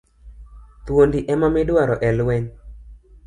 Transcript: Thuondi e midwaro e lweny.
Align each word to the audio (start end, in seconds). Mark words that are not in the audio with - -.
Thuondi 0.87 1.19
e 1.33 1.37
midwaro 1.41 1.95
e 2.07 2.09
lweny. 2.17 2.47